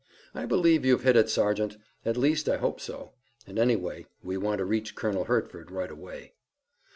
"I 0.33 0.47
believe 0.47 0.83
you've 0.83 1.03
hit 1.03 1.15
it, 1.15 1.29
Sergeant. 1.29 1.77
At 2.05 2.17
least 2.17 2.49
I 2.49 2.57
hope 2.57 2.79
so, 2.81 3.11
and 3.45 3.59
anyway 3.59 4.07
we 4.23 4.35
want 4.35 4.57
to 4.57 4.65
reach 4.65 4.95
Colonel 4.95 5.25
Hertford 5.25 5.69
right 5.69 5.91
away." 5.91 6.33